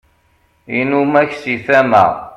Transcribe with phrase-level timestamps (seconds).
[0.79, 2.03] inumak si tama